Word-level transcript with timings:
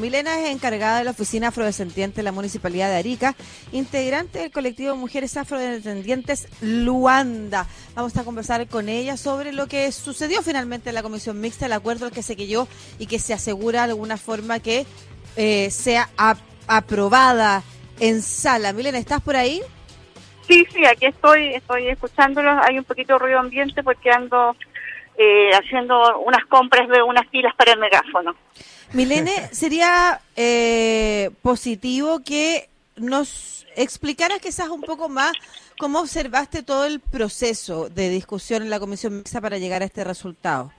Milena 0.00 0.38
es 0.38 0.54
encargada 0.54 0.98
de 0.98 1.04
la 1.04 1.10
oficina 1.10 1.48
afrodescendiente 1.48 2.18
de 2.18 2.22
la 2.22 2.30
Municipalidad 2.30 2.88
de 2.88 2.98
Arica, 2.98 3.34
integrante 3.72 4.38
del 4.38 4.52
colectivo 4.52 4.94
Mujeres 4.94 5.36
Afrodescendientes 5.36 6.46
Luanda. 6.60 7.66
Vamos 7.96 8.16
a 8.16 8.22
conversar 8.22 8.68
con 8.68 8.88
ella 8.88 9.16
sobre 9.16 9.50
lo 9.50 9.66
que 9.66 9.90
sucedió 9.90 10.40
finalmente 10.42 10.90
en 10.90 10.94
la 10.94 11.02
comisión 11.02 11.40
mixta, 11.40 11.66
el 11.66 11.72
acuerdo 11.72 12.06
al 12.06 12.12
que 12.12 12.22
se 12.22 12.36
quedó 12.36 12.68
y 13.00 13.06
que 13.06 13.18
se 13.18 13.34
asegura 13.34 13.86
de 13.86 13.90
alguna 13.94 14.18
forma 14.18 14.60
que 14.60 14.86
eh, 15.34 15.68
sea 15.72 16.08
aprobada 16.68 17.64
en 17.98 18.22
sala. 18.22 18.72
Milena, 18.72 18.98
¿estás 18.98 19.20
por 19.20 19.34
ahí? 19.34 19.62
Sí, 20.46 20.64
sí, 20.72 20.86
aquí 20.86 21.06
estoy, 21.06 21.54
estoy 21.54 21.88
escuchándolo. 21.88 22.52
Hay 22.62 22.78
un 22.78 22.84
poquito 22.84 23.14
de 23.14 23.18
ruido 23.18 23.40
ambiente 23.40 23.82
porque 23.82 24.12
ando 24.12 24.54
eh, 25.18 25.50
haciendo 25.52 26.20
unas 26.20 26.44
compras 26.46 26.88
de 26.88 27.02
unas 27.02 27.26
pilas 27.26 27.54
para 27.56 27.72
el 27.72 27.80
megáfono. 27.80 28.36
Milene, 28.92 29.48
sería 29.52 30.20
eh, 30.36 31.30
positivo 31.42 32.20
que 32.24 32.68
nos 32.96 33.66
explicaras 33.76 34.38
quizás 34.40 34.68
un 34.68 34.82
poco 34.82 35.08
más 35.08 35.32
cómo 35.78 36.00
observaste 36.00 36.62
todo 36.62 36.84
el 36.84 37.00
proceso 37.00 37.88
de 37.88 38.08
discusión 38.10 38.62
en 38.62 38.70
la 38.70 38.80
Comisión 38.80 39.16
Mixta 39.16 39.40
para 39.40 39.58
llegar 39.58 39.82
a 39.82 39.86
este 39.86 40.04
resultado. 40.04 40.72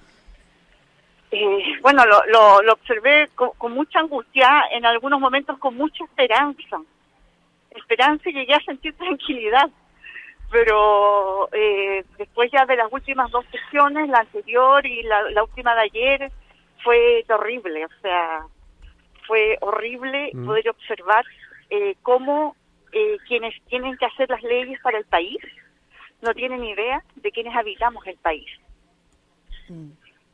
Eh, 1.32 1.80
bueno, 1.82 2.04
lo, 2.06 2.62
lo, 2.64 2.74
observé 2.74 3.30
con, 3.36 3.74
mucha 3.74 4.00
angustia, 4.00 4.64
en 4.72 4.86
algunos 4.86 5.20
momentos 5.20 5.58
con 5.60 5.76
mucha 5.76 6.04
esperanza. 6.04 6.82
Esperanza 7.72 8.30
y 8.30 8.34
llegué 8.34 8.54
a 8.54 8.62
sentir 8.62 8.94
tranquilidad. 8.96 9.70
Pero 10.52 11.48
eh, 11.54 12.04
después 12.18 12.50
ya 12.52 12.66
de 12.66 12.76
las 12.76 12.92
últimas 12.92 13.30
dos 13.32 13.46
sesiones, 13.52 14.10
la 14.10 14.20
anterior 14.20 14.86
y 14.86 15.04
la 15.04 15.44
última 15.44 15.76
de 15.76 15.82
ayer, 15.82 16.32
fue 16.84 17.24
terrible, 17.28 17.86
o 17.86 18.02
sea, 18.02 18.42
fue 19.28 19.58
horrible 19.62 20.32
mm. 20.34 20.46
poder 20.46 20.70
observar 20.70 21.26
eh, 21.70 21.96
cómo 22.02 22.56
eh, 22.92 23.18
quienes 23.28 23.54
tienen 23.68 23.98
que 23.98 24.06
hacer 24.06 24.30
las 24.30 24.42
leyes 24.44 24.80
para 24.82 24.98
el 24.98 25.06
país 25.06 25.38
no 26.22 26.34
tienen 26.34 26.64
idea 26.64 27.04
de 27.16 27.32
quienes 27.32 27.56
habitamos 27.56 28.06
el 28.08 28.18
país. 28.18 28.50
Mm. 29.68 29.90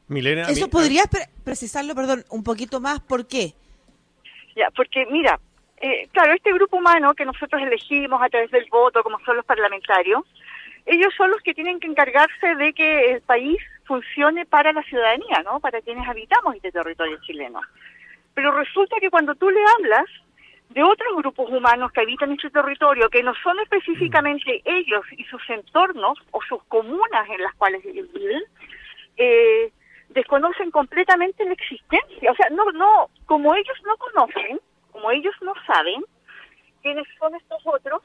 Milena, 0.08 0.44
Eso 0.44 0.70
podrías 0.70 1.08
precisarlo, 1.44 1.96
perdón, 1.96 2.24
un 2.30 2.44
poquito 2.44 2.80
más, 2.80 3.00
¿por 3.00 3.28
qué? 3.28 3.54
Ya, 4.56 4.70
porque 4.76 5.04
mira, 5.08 5.40
eh, 5.86 6.10
claro, 6.12 6.34
este 6.34 6.52
grupo 6.52 6.78
humano 6.78 7.14
que 7.14 7.26
nosotros 7.26 7.62
elegimos 7.62 8.20
a 8.20 8.28
través 8.28 8.50
del 8.50 8.66
voto, 8.72 9.04
como 9.04 9.20
son 9.20 9.36
los 9.36 9.46
parlamentarios, 9.46 10.24
ellos 10.88 11.14
son 11.16 11.30
los 11.30 11.40
que 11.42 11.54
tienen 11.54 11.80
que 11.80 11.86
encargarse 11.86 12.56
de 12.56 12.74
que 12.74 13.12
el 13.12 13.22
país 13.22 13.60
funcione 13.84 14.48
para 14.48 14.74
la 14.74 14.82
ciudadanía, 14.82 15.44
¿no? 15.44 15.60
Para 15.60 15.82
quienes 15.82 16.08
habitamos 16.08 16.56
este 16.56 16.72
territorio 16.72 17.20
chileno. 17.22 17.62
Pero 18.34 18.52
resulta 18.52 18.96
que 19.00 19.12
cuando 19.12 19.36
tú 19.36 19.48
le 19.52 19.60
hablas 19.78 20.06
de 20.70 20.82
otros 20.82 21.18
grupos 21.18 21.52
humanos 21.52 21.92
que 21.92 22.02
habitan 22.02 22.32
este 22.32 22.50
territorio, 22.50 23.08
que 23.12 23.22
no 23.22 23.36
son 23.44 23.60
específicamente 23.60 24.64
ellos 24.66 25.06
y 25.12 25.24
sus 25.26 25.48
entornos 25.52 26.18
o 26.32 26.42
sus 26.42 26.64
comunas 26.64 27.30
en 27.30 27.44
las 27.44 27.54
cuales 27.58 27.84
viven, 27.84 28.42
eh, 29.18 29.72
desconocen 30.10 30.72
completamente 30.72 31.46
la 31.46 31.54
existencia. 31.54 32.32
O 32.32 32.36
sea, 32.36 32.50
no, 32.50 32.66
no, 32.72 33.10
como 33.28 33.54
ellos 33.54 33.78
no 33.86 33.96
conocen, 33.98 34.60
como 34.96 35.12
ellos 35.12 35.36
no 35.42 35.54
saben 35.68 36.06
quiénes 36.82 37.06
son 37.20 37.36
estos 37.36 37.62
otros, 37.66 38.02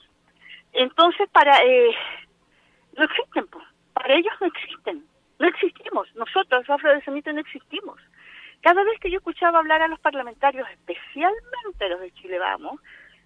entonces 0.72 1.28
para 1.30 1.62
eh, 1.62 1.94
no 2.96 3.04
existen, 3.04 3.46
para 3.92 4.14
ellos 4.14 4.34
no 4.40 4.48
existen. 4.48 5.04
No 5.38 5.46
existimos, 5.46 6.12
nosotros 6.16 6.66
los 6.66 6.70
afrodescendientes 6.70 7.32
no 7.32 7.40
existimos. 7.40 8.00
Cada 8.60 8.82
vez 8.82 8.98
que 8.98 9.08
yo 9.08 9.18
escuchaba 9.18 9.60
hablar 9.60 9.80
a 9.82 9.88
los 9.88 10.00
parlamentarios, 10.00 10.68
especialmente 10.68 11.84
a 11.84 11.88
los 11.90 12.00
de 12.00 12.12
Chile 12.14 12.40
Vamos, 12.40 12.80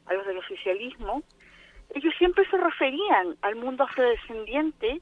a 0.07 0.13
los 0.13 0.27
del 0.27 0.37
oficialismo, 0.37 1.23
ellos 1.95 2.15
siempre 2.19 2.47
se 2.51 2.59
referían 2.59 3.35
al 3.41 3.57
mundo 3.57 3.85
afrodescendiente 3.85 5.01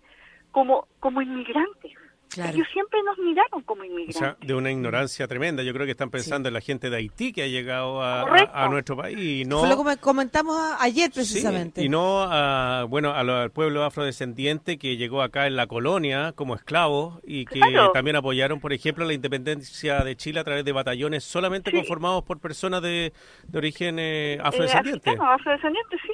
como, 0.52 0.86
como 1.00 1.20
inmigrantes. 1.20 1.92
Ellos 2.36 2.66
siempre 2.72 3.02
nos 3.04 3.18
miraron 3.18 3.62
como 3.62 3.84
inmigrantes. 3.84 4.16
O 4.16 4.18
sea, 4.18 4.36
de 4.40 4.54
una 4.54 4.70
ignorancia 4.70 5.26
tremenda. 5.28 5.62
Yo 5.62 5.72
creo 5.72 5.86
que 5.86 5.92
están 5.92 6.10
pensando 6.10 6.48
en 6.48 6.54
la 6.54 6.60
gente 6.60 6.90
de 6.90 6.96
Haití 6.96 7.32
que 7.32 7.42
ha 7.42 7.46
llegado 7.46 8.02
a, 8.02 8.68
nuestro 8.70 8.96
país. 8.96 9.18
Y 9.18 9.44
no, 9.44 9.60
Fue 9.60 9.68
lo 9.68 9.84
que 9.84 9.96
comentamos 9.98 10.56
ayer 10.80 11.10
precisamente. 11.10 11.82
y 11.82 11.88
no 11.88 12.22
a, 12.22 12.84
bueno, 12.84 13.12
al 13.12 13.50
pueblo 13.50 13.84
afrodescendiente 13.84 14.78
que 14.78 14.96
llegó 14.96 15.22
acá 15.22 15.46
en 15.46 15.56
la 15.56 15.66
colonia 15.66 16.32
como 16.34 16.54
esclavos 16.54 17.20
y 17.24 17.44
que 17.46 17.60
también 17.92 18.16
apoyaron, 18.16 18.60
por 18.60 18.72
ejemplo, 18.72 19.04
la 19.04 19.12
independencia 19.12 20.00
de 20.04 20.16
Chile 20.16 20.40
a 20.40 20.44
través 20.44 20.64
de 20.64 20.72
batallones 20.72 21.24
solamente 21.24 21.72
conformados 21.72 22.24
por 22.24 22.40
personas 22.40 22.82
de, 22.82 23.12
de 23.48 23.58
origen 23.58 23.98
eh, 23.98 24.38
afrodescendiente. 24.42 25.10
Eh, 25.10 25.18
afrodescendiente, 25.20 25.96
sí. 26.02 26.11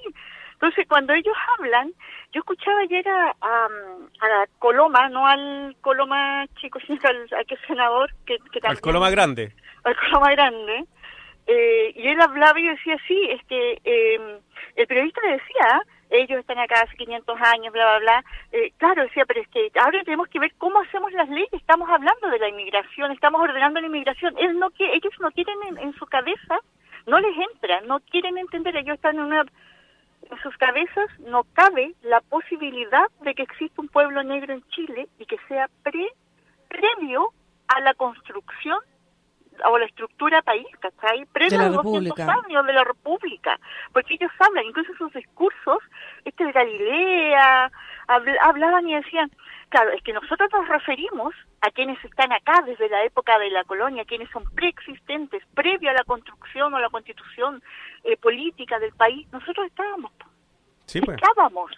Entonces, 0.60 0.88
cuando 0.88 1.12
ellos 1.12 1.36
hablan, 1.56 1.92
yo 2.32 2.40
escuchaba 2.40 2.80
ayer 2.80 3.06
a, 3.08 3.30
a, 3.40 4.46
Coloma, 4.58 5.08
no 5.08 5.24
al 5.24 5.76
Coloma 5.80 6.46
chico, 6.60 6.80
sino 6.84 6.98
al, 7.04 7.28
al 7.32 7.58
senador 7.68 8.12
que, 8.26 8.38
que 8.50 8.58
Al 8.66 8.80
Coloma 8.80 9.08
grande. 9.08 9.52
Al 9.84 9.94
Coloma 9.94 10.32
grande. 10.32 10.84
Eh, 11.46 11.92
y 11.94 12.08
él 12.08 12.20
hablaba 12.20 12.58
y 12.58 12.66
decía, 12.66 12.96
sí, 13.06 13.28
es 13.30 13.42
que 13.44 13.78
eh, 13.84 14.40
el 14.74 14.86
periodista 14.88 15.20
le 15.22 15.34
decía, 15.34 15.80
ellos 16.10 16.40
están 16.40 16.58
acá 16.58 16.82
hace 16.82 16.96
500 16.96 17.40
años, 17.40 17.72
bla, 17.72 17.84
bla, 17.84 17.98
bla. 18.00 18.24
Eh, 18.50 18.72
claro, 18.78 19.04
decía, 19.04 19.24
pero 19.26 19.40
es 19.40 19.48
que 19.48 19.70
ahora 19.80 20.02
tenemos 20.02 20.26
que 20.26 20.40
ver 20.40 20.52
cómo 20.58 20.80
hacemos 20.80 21.12
las 21.12 21.28
leyes. 21.28 21.52
Estamos 21.52 21.88
hablando 21.88 22.30
de 22.30 22.38
la 22.40 22.48
inmigración, 22.48 23.12
estamos 23.12 23.40
ordenando 23.40 23.80
la 23.80 23.86
inmigración. 23.86 24.34
Él 24.38 24.58
no, 24.58 24.70
ellos 24.76 25.12
no 25.20 25.30
quieren 25.30 25.56
en, 25.68 25.78
en 25.78 25.94
su 25.94 26.04
cabeza, 26.06 26.58
no 27.06 27.20
les 27.20 27.36
entra, 27.52 27.80
no 27.82 28.00
quieren 28.00 28.36
entender. 28.38 28.76
Ellos 28.76 28.96
están 28.96 29.16
en 29.16 29.22
una 29.22 29.44
en 30.30 30.38
sus 30.42 30.56
cabezas 30.56 31.08
no 31.20 31.44
cabe 31.54 31.94
la 32.02 32.20
posibilidad 32.20 33.08
de 33.22 33.34
que 33.34 33.42
exista 33.42 33.80
un 33.80 33.88
pueblo 33.88 34.22
negro 34.22 34.52
en 34.52 34.62
Chile 34.68 35.08
y 35.18 35.26
que 35.26 35.38
sea 35.48 35.68
pre, 35.82 36.08
previo 36.68 37.32
a 37.68 37.80
la 37.80 37.94
construcción 37.94 38.78
o 39.66 39.78
la 39.78 39.86
estructura 39.86 40.42
país, 40.42 40.66
¿cachai? 40.80 41.24
Previo 41.26 41.60
a 41.60 41.68
los 41.68 41.82
200 41.82 42.18
años 42.20 42.66
de 42.66 42.72
la 42.72 42.84
República, 42.84 43.58
porque 43.92 44.14
ellos 44.14 44.30
hablan, 44.38 44.64
incluso 44.64 44.92
sus 44.94 45.12
discursos, 45.12 45.78
este 46.24 46.44
de 46.44 46.52
Galilea, 46.52 47.70
hablaban 48.40 48.88
y 48.88 48.94
decían, 48.94 49.30
claro, 49.68 49.90
es 49.90 50.02
que 50.02 50.12
nosotros 50.12 50.48
nos 50.52 50.68
referimos 50.68 51.34
a 51.60 51.70
quienes 51.70 52.02
están 52.04 52.32
acá 52.32 52.62
desde 52.64 52.88
la 52.88 53.04
época 53.04 53.38
de 53.38 53.50
la 53.50 53.64
colonia, 53.64 54.04
quienes 54.04 54.30
son 54.30 54.44
preexistentes, 54.54 55.42
previo 55.54 55.90
a 55.90 55.94
la 55.94 56.04
construcción 56.04 56.72
o 56.74 56.78
la 56.78 56.90
constitución 56.90 57.62
eh, 58.04 58.16
política 58.16 58.78
del 58.78 58.92
país, 58.92 59.26
nosotros 59.32 59.66
estábamos. 59.66 60.12
Sí, 60.86 61.00
pues. 61.00 61.18
Estábamos. 61.20 61.72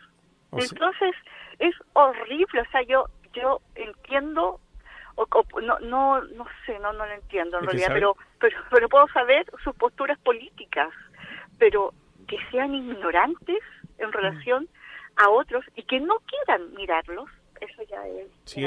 Entonces, 0.52 1.14
es 1.58 1.74
horrible, 1.92 2.60
o 2.60 2.70
sea, 2.70 2.82
yo 2.82 3.06
yo 3.32 3.60
entiendo 3.74 4.60
o, 5.16 5.60
no 5.60 5.78
no 5.81 6.21
no 6.22 6.47
sé, 6.66 6.78
no 6.78 6.93
no 6.93 7.06
lo 7.06 7.12
entiendo 7.12 7.59
en 7.59 7.65
realidad, 7.65 7.88
pero, 7.93 8.16
pero 8.38 8.56
pero 8.71 8.88
puedo 8.88 9.09
saber 9.09 9.47
sus 9.62 9.75
posturas 9.76 10.19
políticas, 10.19 10.91
pero 11.59 11.93
que 12.26 12.37
sean 12.50 12.75
ignorantes 12.75 13.59
en 13.98 14.09
mm. 14.09 14.12
relación 14.12 14.69
a 15.16 15.28
otros 15.31 15.65
y 15.75 15.82
que 15.82 16.00
no 16.00 16.16
quieran 16.26 16.75
mirarlos 16.75 17.28
eso 17.60 17.82
ya 17.91 18.06
es 18.06 18.26
sí, 18.44 18.66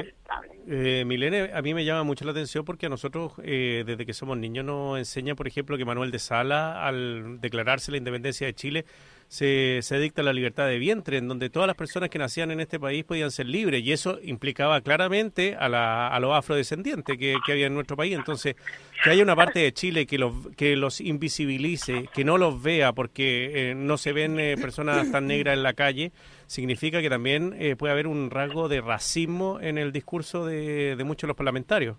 eh, 0.67 1.03
Milene, 1.05 1.51
a 1.53 1.61
mí 1.61 1.73
me 1.73 1.83
llama 1.83 2.03
mucho 2.03 2.25
la 2.25 2.31
atención 2.31 2.63
porque 2.63 2.85
a 2.85 2.89
nosotros, 2.89 3.33
eh, 3.43 3.83
desde 3.85 4.05
que 4.05 4.13
somos 4.13 4.37
niños, 4.37 4.63
nos 4.65 4.99
enseña, 4.99 5.35
por 5.35 5.47
ejemplo, 5.47 5.77
que 5.77 5.85
Manuel 5.85 6.11
de 6.11 6.19
Sala, 6.19 6.85
al 6.85 7.41
declararse 7.41 7.91
la 7.91 7.97
independencia 7.97 8.45
de 8.45 8.53
Chile, 8.53 8.85
se, 9.33 9.81
se 9.81 9.97
dicta 9.97 10.21
la 10.21 10.31
libertad 10.31 10.67
de 10.67 10.77
vientre, 10.77 11.17
en 11.17 11.27
donde 11.27 11.49
todas 11.49 11.65
las 11.65 11.75
personas 11.75 12.11
que 12.11 12.19
nacían 12.19 12.51
en 12.51 12.59
este 12.59 12.79
país 12.79 13.03
podían 13.03 13.31
ser 13.31 13.47
libres, 13.47 13.81
y 13.81 13.91
eso 13.91 14.19
implicaba 14.21 14.79
claramente 14.81 15.55
a, 15.59 15.69
la, 15.69 16.07
a 16.07 16.19
los 16.19 16.35
afrodescendientes 16.35 17.17
que, 17.17 17.35
había 17.51 17.65
en 17.65 17.73
nuestro 17.73 17.97
país. 17.97 18.15
Entonces, 18.15 18.55
que 19.03 19.09
haya 19.09 19.23
una 19.23 19.35
parte 19.35 19.61
de 19.61 19.73
Chile 19.73 20.05
que 20.05 20.19
los, 20.19 20.33
que 20.55 20.75
los 20.75 21.01
invisibilice, 21.01 22.07
que 22.13 22.23
no 22.23 22.37
los 22.37 22.61
vea 22.61 22.93
porque 22.93 23.71
eh, 23.71 23.73
no 23.73 23.97
se 23.97 24.13
ven 24.13 24.35
personas 24.61 25.11
tan 25.11 25.25
negras 25.25 25.57
en 25.57 25.63
la 25.63 25.73
calle, 25.73 26.11
significa 26.45 27.01
que 27.01 27.09
también 27.09 27.55
eh, 27.57 27.75
puede 27.75 27.91
haber 27.91 28.05
un 28.05 28.29
rasgo 28.29 28.69
de 28.69 28.81
racismo 28.81 29.59
en 29.59 29.79
el 29.79 29.91
discurso 29.91 30.45
de, 30.45 30.95
muchos 31.03 31.23
de 31.23 31.29
los 31.29 31.37
parlamentarios. 31.37 31.97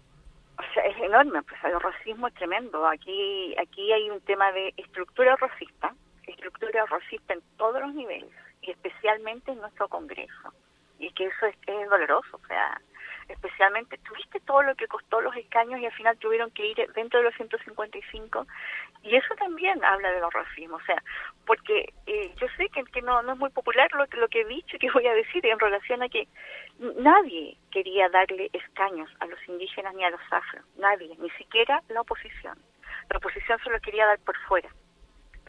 O 0.57 0.73
sea, 0.73 0.85
es 0.85 0.97
enorme, 0.99 1.43
pues 1.43 1.61
el 1.65 1.81
racismo 1.81 2.29
es 2.29 2.35
tremendo. 2.35 2.87
Aquí, 2.87 3.57
aquí 3.61 3.91
hay 3.91 4.09
un 4.09 4.21
tema 4.21 4.53
de 4.53 4.73
estructura 4.77 5.35
racista, 5.35 5.93
estructura 6.35 6.85
racista 6.87 7.35
en 7.35 7.43
todos 7.57 7.81
los 7.81 7.95
niveles, 7.95 8.31
y 8.63 8.71
especialmente 8.71 9.53
en 9.53 9.61
nuestro 9.61 9.89
Congreso. 9.89 10.53
Y 10.99 11.11
que 11.13 11.27
eso 11.27 11.47
es, 11.47 11.91
doloroso, 11.91 12.37
o 12.37 12.47
sea, 12.47 12.81
especialmente, 13.29 13.99
tuviste 13.99 14.41
todo 14.41 14.63
lo 14.63 14.75
que 14.75 14.87
costó 14.87 15.21
los 15.21 15.35
escaños 15.37 15.81
y 15.81 15.87
al 15.87 15.93
final 15.93 16.17
tuvieron 16.19 16.51
que 16.51 16.67
ir 16.67 16.93
dentro 16.95 17.21
de 17.21 17.27
los 17.27 17.35
155 17.35 18.47
y 19.03 19.17
eso 19.17 19.35
también 19.35 19.83
habla 19.85 20.13
de 20.13 20.21
los 20.21 20.33
racismo, 20.33 20.77
o 20.77 20.83
sea, 20.83 21.03
porque 21.47 21.93
eh, 22.07 22.33
yo 22.41 22.47
sé 22.57 22.69
que, 22.69 22.85
que 22.85 23.03
no, 23.03 23.23
no 23.23 23.33
es 23.33 23.39
muy 23.39 23.51
popular 23.51 23.89
lo, 23.93 24.07
lo 24.19 24.29
que 24.29 24.43
he 24.43 24.45
dicho 24.47 24.77
y 24.77 24.79
que 24.79 24.91
voy 24.91 25.07
a 25.07 25.15
decir 25.15 25.45
en 25.47 25.59
relación 25.59 26.03
a 26.03 26.09
que 26.09 26.27
nadie 26.79 27.57
quería 27.71 28.09
darle 28.09 28.51
escaños 28.53 29.11
a 29.21 29.27
los 29.27 29.39
indígenas 29.49 29.95
ni 29.95 30.05
a 30.05 30.11
los 30.11 30.21
afro, 30.31 30.61
nadie, 30.77 31.15
ni 31.19 31.31
siquiera 31.31 31.83
la 31.89 32.01
oposición. 32.01 32.59
la 33.11 33.19
oposición 33.19 33.59
se 33.63 33.71
los 33.71 33.83
quería 33.83 34.07
dar 34.07 34.19
por 34.21 34.37
fuera, 34.49 34.69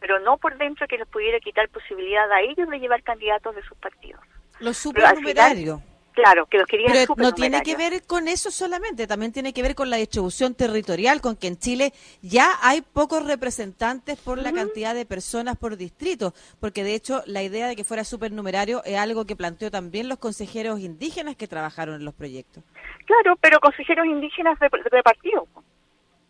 pero 0.00 0.20
no 0.20 0.36
por 0.38 0.56
dentro 0.58 0.86
que 0.86 0.98
les 0.98 1.08
pudiera 1.08 1.40
quitar 1.40 1.68
posibilidad 1.68 2.30
a 2.30 2.40
ellos 2.40 2.68
de 2.68 2.78
llevar 2.78 3.02
candidatos 3.02 3.54
de 3.54 3.62
sus 3.62 3.76
partidos. 3.78 4.20
Los 4.60 4.76
supernumerarios. 4.76 5.80
Claro, 6.16 6.46
que 6.46 6.56
los 6.56 6.66
querían 6.66 6.92
Pero 6.92 7.14
no 7.18 7.32
tiene 7.32 7.62
que 7.62 7.76
ver 7.76 8.02
con 8.06 8.26
eso 8.26 8.50
solamente, 8.50 9.06
también 9.06 9.32
tiene 9.32 9.52
que 9.52 9.60
ver 9.60 9.74
con 9.74 9.90
la 9.90 9.98
distribución 9.98 10.54
territorial, 10.54 11.20
con 11.20 11.36
que 11.36 11.46
en 11.46 11.58
Chile 11.58 11.92
ya 12.22 12.52
hay 12.62 12.80
pocos 12.80 13.26
representantes 13.26 14.18
por 14.18 14.38
la 14.38 14.50
cantidad 14.50 14.94
de 14.94 15.04
personas 15.04 15.58
por 15.58 15.76
distrito, 15.76 16.32
porque 16.58 16.84
de 16.84 16.94
hecho 16.94 17.22
la 17.26 17.42
idea 17.42 17.68
de 17.68 17.76
que 17.76 17.84
fuera 17.84 18.02
supernumerario 18.02 18.82
es 18.84 18.96
algo 18.96 19.26
que 19.26 19.36
planteó 19.36 19.70
también 19.70 20.08
los 20.08 20.18
consejeros 20.18 20.80
indígenas 20.80 21.36
que 21.36 21.48
trabajaron 21.48 21.96
en 21.96 22.06
los 22.06 22.14
proyectos. 22.14 22.64
Claro, 23.04 23.36
pero 23.38 23.60
consejeros 23.60 24.06
indígenas 24.06 24.58
de, 24.58 24.70
de 24.90 25.02
partido, 25.02 25.46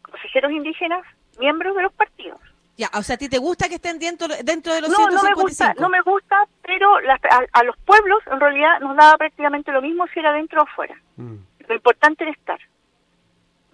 consejeros 0.03 0.51
indígenas 0.51 1.07
miembros 1.39 1.77
de 1.77 1.83
los 1.83 1.93
partidos. 1.93 2.41
Ya, 2.77 2.91
o 2.93 3.03
sea, 3.03 3.15
¿a 3.15 3.19
ti 3.19 3.29
te 3.29 3.39
gusta 3.39 3.69
que 3.69 3.77
estén 3.77 3.99
dentro, 3.99 4.29
dentro 4.45 4.75
de 4.75 4.83
los 4.83 4.91
no, 4.91 5.11
No, 5.11 5.23
me 5.23 5.35
gusta, 5.35 5.75
no 5.79 5.89
me 5.89 6.01
gusta, 6.03 6.45
pero 6.63 6.97
a, 6.97 7.65
los 7.65 7.77
pueblos 7.79 8.19
en 8.31 8.39
realidad 8.39 8.81
nos 8.81 8.97
daba 8.97 9.17
prácticamente 9.17 9.73
lo 9.73 9.81
mismo 9.81 10.07
si 10.09 10.21
era 10.21 10.33
dentro 10.33 10.61
o 10.61 10.65
afuera. 10.65 10.95
Mm. 11.17 11.37
Lo 11.69 11.75
importante 11.75 12.25
era 12.25 12.33
estar. 12.33 12.61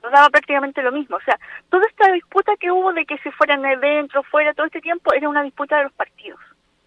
Nos 0.05 0.13
daba 0.13 0.31
prácticamente 0.31 0.83
lo 0.83 0.93
mismo. 0.93 1.17
O 1.17 1.23
sea, 1.23 1.39
toda 1.69 1.85
esta 1.87 2.13
disputa 2.13 2.53
que 2.61 2.71
hubo 2.71 2.93
de 2.93 3.05
que 3.05 3.19
se 3.19 3.33
fueran 3.33 3.63
dentro 3.81 4.21
o 4.21 4.25
fuera 4.25 4.55
todo 4.55 4.67
este 4.67 4.81
tiempo 4.81 5.13
era 5.13 5.29
una 5.29 5.43
disputa 5.43 5.79
de 5.79 5.85
los 5.85 5.93
partidos, 5.93 6.41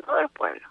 no 0.07 0.15
de 0.15 0.21
los 0.23 0.31
pueblos. 0.31 0.69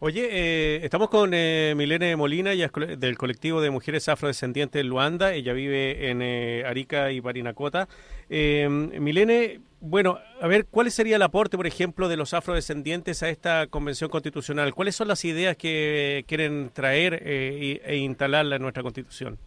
Oye, 0.00 0.28
eh, 0.30 0.80
estamos 0.84 1.08
con 1.10 1.32
eh, 1.34 1.74
Milene 1.76 2.14
Molina, 2.14 2.52
ella 2.52 2.66
es 2.66 3.00
del 3.00 3.18
colectivo 3.18 3.60
de 3.60 3.70
mujeres 3.70 4.08
afrodescendientes 4.08 4.84
Luanda, 4.84 5.32
ella 5.32 5.52
vive 5.52 6.10
en 6.10 6.22
eh, 6.22 6.62
Arica 6.64 7.10
y 7.10 7.20
Parinacota. 7.20 7.88
Eh, 8.30 8.68
Milene, 8.68 9.60
bueno, 9.80 10.18
a 10.40 10.46
ver, 10.46 10.66
¿cuál 10.70 10.90
sería 10.90 11.16
el 11.16 11.22
aporte, 11.22 11.56
por 11.56 11.66
ejemplo, 11.66 12.08
de 12.08 12.16
los 12.16 12.34
afrodescendientes 12.34 13.22
a 13.22 13.28
esta 13.28 13.66
convención 13.68 14.10
constitucional? 14.10 14.74
¿Cuáles 14.74 14.96
son 14.96 15.08
las 15.08 15.24
ideas 15.24 15.56
que 15.56 16.24
quieren 16.26 16.70
traer 16.72 17.22
e 17.24 17.96
instalarla 17.96 18.56
en 18.56 18.62
nuestra 18.62 18.82
constitución? 18.82 19.38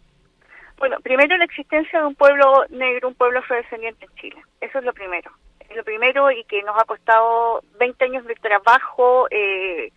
Bueno, 0.78 0.98
primero 1.01 1.38
la 1.38 1.45
existencia 1.45 2.00
de 2.00 2.07
un 2.07 2.16
pueblo 2.16 2.66
negro, 2.69 3.10
un 3.10 3.16
pueblo 3.16 3.39
afrodescendiente 3.39 4.06
en 4.06 4.16
Chile. 4.16 4.42
Eso 4.62 4.80
es 4.80 4.86
lo 4.86 4.94
primero. 4.94 5.31
Es 5.69 5.75
lo 5.75 5.83
primero 5.83 6.31
y 6.31 6.44
que 6.45 6.63
nos 6.63 6.75
ha 6.81 6.86
costado 6.86 7.63
20 7.80 8.04
años 8.06 8.25
de 8.25 8.36
trabajo. 8.36 9.28
Eh, 9.30 9.92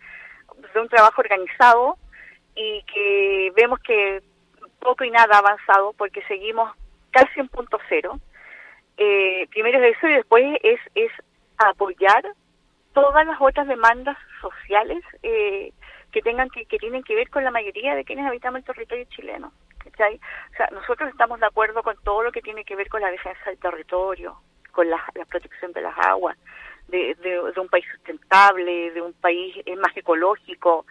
de 0.73 0.79
un 0.79 0.89
trabajo 0.89 1.21
organizado 1.21 1.97
y 2.55 2.83
que 2.83 3.51
vemos 3.55 3.79
que 3.79 4.21
poco 4.79 5.03
y 5.03 5.11
nada 5.11 5.35
ha 5.35 5.39
avanzado 5.39 5.93
porque 5.93 6.21
seguimos 6.27 6.71
casi 7.11 7.39
en 7.39 7.47
punto 7.47 7.77
cero. 7.89 8.19
Eh, 8.97 9.47
primero 9.49 9.83
es 9.83 9.97
eso 9.97 10.07
y 10.07 10.13
después 10.13 10.57
es, 10.63 10.79
es 10.95 11.11
apoyar 11.57 12.23
todas 12.93 13.25
las 13.27 13.39
otras 13.39 13.67
demandas 13.67 14.17
sociales 14.41 15.03
eh, 15.21 15.73
que 16.11 16.21
tengan 16.21 16.49
que, 16.49 16.65
que 16.65 16.77
tienen 16.77 17.03
que 17.03 17.15
ver 17.15 17.29
con 17.29 17.43
la 17.43 17.51
mayoría 17.51 17.93
de 17.95 18.05
quienes 18.05 18.25
habitamos 18.25 18.59
el 18.59 18.65
territorio 18.65 19.05
chileno. 19.09 19.51
O 19.85 19.97
sea, 19.97 20.69
nosotros 20.71 21.09
estamos 21.09 21.39
de 21.39 21.45
acuerdo 21.45 21.83
con 21.83 21.95
todo 22.03 22.23
lo 22.23 22.31
que 22.31 22.41
tiene 22.41 22.63
que 22.63 22.75
ver 22.75 22.89
con 22.89 23.01
la 23.01 23.11
defensa 23.11 23.41
del 23.45 23.59
territorio, 23.59 24.37
con 24.71 24.89
la 24.89 25.01
protección 25.29 25.71
de 25.73 25.81
las 25.81 25.97
aguas, 25.99 26.37
de, 26.87 27.15
de, 27.15 27.59
un 27.59 27.69
país 27.69 27.85
sustentable, 27.93 28.91
de 28.91 29.01
un 29.01 29.13
país 29.13 29.55
eh, 29.65 29.75
más 29.75 29.95
ecológico, 29.95 30.85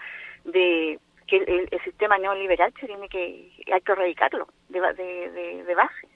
de 0.45 0.99
que 1.27 1.37
el, 1.39 1.69
sistema 1.83 2.19
neoliberal 2.19 2.73
se 2.79 2.87
tiene 2.87 3.09
que 3.09 3.51
hay 3.73 3.81
que 3.81 3.93
erradicarlo 3.93 4.47
de 4.69 5.75
base. 5.75 6.14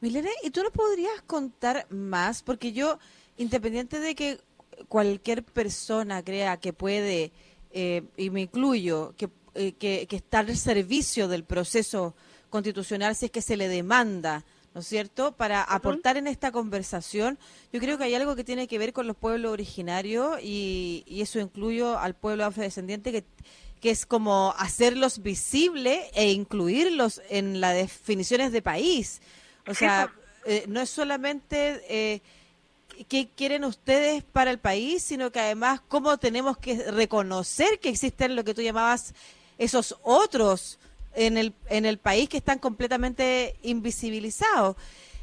Milena, 0.00 0.30
¿y 0.42 0.50
tú 0.50 0.62
nos 0.62 0.72
podrías 0.72 1.22
contar 1.26 1.86
más? 1.90 2.42
Porque 2.42 2.72
yo, 2.72 2.98
independiente 3.36 4.00
de 4.00 4.14
que 4.14 4.40
cualquier 4.88 5.42
persona 5.42 6.22
crea 6.22 6.58
que 6.58 6.72
puede, 6.72 7.32
eh, 7.70 8.02
y 8.16 8.30
me 8.30 8.42
incluyo, 8.42 9.14
que, 9.16 9.30
eh, 9.54 9.72
que, 9.72 10.06
que 10.06 10.16
está 10.16 10.40
al 10.40 10.56
servicio 10.56 11.28
del 11.28 11.44
proceso 11.44 12.14
constitucional 12.50 13.16
si 13.16 13.26
es 13.26 13.30
que 13.30 13.42
se 13.42 13.56
le 13.56 13.68
demanda 13.68 14.44
¿no 14.76 14.80
es 14.80 14.88
cierto?, 14.88 15.32
para 15.32 15.62
aportar 15.62 16.18
en 16.18 16.26
esta 16.26 16.52
conversación. 16.52 17.38
Yo 17.72 17.80
creo 17.80 17.96
que 17.96 18.04
hay 18.04 18.14
algo 18.14 18.36
que 18.36 18.44
tiene 18.44 18.68
que 18.68 18.76
ver 18.76 18.92
con 18.92 19.06
los 19.06 19.16
pueblos 19.16 19.50
originarios 19.50 20.38
y, 20.42 21.02
eso 21.08 21.40
incluyo 21.40 21.98
al 21.98 22.14
pueblo 22.14 22.44
afrodescendiente 22.44 23.10
que, 23.10 23.24
que 23.80 23.88
es 23.88 24.04
como 24.04 24.52
hacerlos 24.58 25.22
visibles 25.22 26.00
e 26.12 26.30
incluirlos 26.30 27.22
en 27.30 27.62
las 27.62 27.74
definiciones 27.74 28.52
de 28.52 28.60
país. 28.60 29.22
O 29.66 29.74
sea, 29.74 30.12
eh, 30.44 30.64
no 30.68 30.80
es 30.80 30.90
solamente 30.90 31.82
eh, 31.88 32.22
qué 33.08 33.28
quieren 33.36 33.64
ustedes 33.64 34.22
para 34.22 34.50
el 34.50 34.58
país, 34.58 35.02
sino 35.02 35.30
que 35.30 35.40
además 35.40 35.80
cómo 35.88 36.16
tenemos 36.18 36.56
que 36.58 36.90
reconocer 36.90 37.78
que 37.80 37.88
existen 37.88 38.36
lo 38.36 38.44
que 38.44 38.54
tú 38.54 38.62
llamabas 38.62 39.14
esos 39.58 39.96
otros 40.02 40.78
en 41.14 41.36
el, 41.36 41.54
en 41.68 41.86
el 41.86 41.98
país 41.98 42.28
que 42.28 42.36
están 42.36 42.58
completamente 42.58 43.56
invisibilizados. 43.62 44.76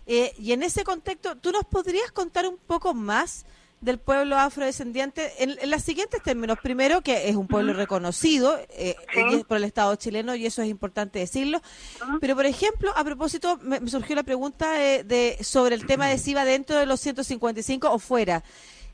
Eh, 0.06 0.34
y 0.38 0.51
en 0.51 0.63
ese 0.63 0.84
contexto, 0.84 1.38
¿tú 1.38 1.51
nos 1.51 1.66
podrías 1.66 2.12
contar 2.12 2.45
un 2.48 2.57
poco 2.57 2.94
más 2.94 3.45
del 3.83 4.00
pueblo 4.00 4.38
afrodescendiente 4.38 5.31
en, 5.44 5.57
en 5.59 5.69
los 5.69 5.81
siguientes 5.81 6.21
términos? 6.24 6.57
Primero, 6.62 7.01
que 7.01 7.30
es 7.30 7.35
un 7.35 7.47
pueblo 7.47 7.74
reconocido 7.74 8.57
eh, 8.69 8.95
por 9.47 9.57
el 9.57 9.63
Estado 9.65 9.95
chileno 9.95 10.35
y 10.35 10.45
eso 10.45 10.62
es 10.62 10.69
importante 10.69 11.19
decirlo. 11.19 11.62
Pero, 12.21 12.35
por 12.35 12.45
ejemplo, 12.45 12.91
a 12.95 13.03
propósito, 13.03 13.59
me, 13.62 13.88
surgió 13.89 14.15
la 14.15 14.24
pregunta 14.24 14.71
de, 14.74 15.03
de, 15.03 15.38
sobre 15.44 15.75
el 15.75 15.85
tema 15.85 16.07
de 16.07 16.18
si 16.18 16.31
iba 16.31 16.45
dentro 16.45 16.77
de 16.77 16.85
los 16.85 17.00
155 17.01 17.91
o 17.91 18.00
fuera. 18.00 18.44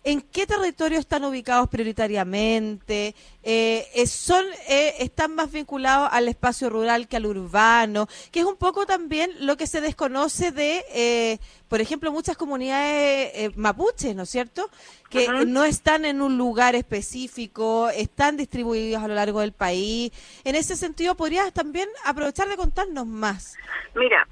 ¿En 0.03 0.21
qué 0.21 0.47
territorios 0.47 1.01
están 1.01 1.25
ubicados 1.25 1.67
prioritariamente? 1.67 3.15
Eh, 3.43 3.85
son 4.07 4.45
eh, 4.69 4.95
¿Están 4.99 5.35
más 5.35 5.51
vinculados 5.51 6.07
al 6.11 6.29
espacio 6.29 6.69
rural 6.69 7.09
que 7.09 7.17
al 7.17 7.25
urbano? 7.25 8.07
Que 8.31 8.39
es 8.39 8.45
un 8.45 8.55
poco 8.55 8.85
también 8.85 9.29
lo 9.41 9.57
que 9.57 9.67
se 9.67 9.81
desconoce 9.81 10.51
de, 10.51 10.85
eh, 10.93 11.39
por 11.67 11.81
ejemplo, 11.81 12.13
muchas 12.13 12.37
comunidades 12.37 13.55
mapuches, 13.57 14.15
¿no 14.15 14.23
es 14.23 14.29
cierto? 14.29 14.69
Que 15.09 15.27
no 15.45 15.65
están 15.65 16.05
en 16.05 16.21
un 16.21 16.37
lugar 16.37 16.75
específico, 16.75 17.89
están 17.89 18.37
distribuidos 18.37 19.03
a 19.03 19.07
lo 19.07 19.15
largo 19.15 19.41
del 19.41 19.51
país. 19.51 20.11
En 20.45 20.55
ese 20.55 20.77
sentido, 20.77 21.15
¿podrías 21.15 21.51
también 21.51 21.89
aprovechar 22.05 22.47
de 22.47 22.55
contarnos 22.55 23.05
más? 23.05 23.57
Mira, 23.95 24.25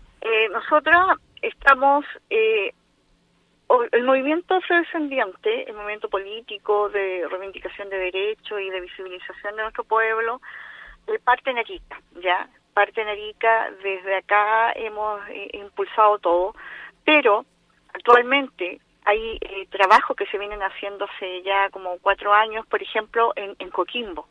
nosotros 0.51 1.19
estamos 1.41 2.05
el 3.91 4.03
movimiento 4.03 4.55
afrodescendiente, 4.55 5.69
el 5.69 5.75
movimiento 5.75 6.09
político 6.09 6.89
de 6.89 7.27
reivindicación 7.29 7.89
de 7.89 7.97
derechos 7.97 8.61
y 8.61 8.69
de 8.69 8.81
visibilización 8.81 9.55
de 9.55 9.63
nuestro 9.63 9.83
pueblo, 9.83 10.41
eh, 11.07 11.19
parte 11.19 11.51
en 11.51 11.57
Arica, 11.57 12.01
¿ya? 12.21 12.49
Parte 12.73 13.01
en 13.01 13.09
Arica, 13.09 13.71
desde 13.83 14.15
acá 14.15 14.71
hemos 14.73 15.21
eh, 15.29 15.49
impulsado 15.53 16.19
todo, 16.19 16.55
pero 17.03 17.45
actualmente 17.93 18.79
hay 19.03 19.37
eh, 19.41 19.67
trabajos 19.69 20.15
que 20.15 20.25
se 20.27 20.37
vienen 20.37 20.61
haciendo 20.61 21.05
hace 21.05 21.41
ya 21.43 21.69
como 21.69 21.97
cuatro 21.99 22.33
años, 22.33 22.65
por 22.67 22.81
ejemplo, 22.81 23.33
en, 23.35 23.55
en 23.59 23.69
Coquimbo, 23.69 24.27